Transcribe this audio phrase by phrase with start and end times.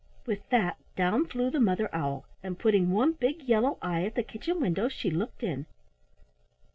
[0.25, 4.23] With that, down flew the Mother Owl, and putting one big yellow eye at the
[4.23, 5.67] kitchen window, she looked in.